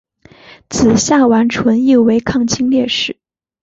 [0.67, 3.15] 子夏完淳亦为抗清烈士。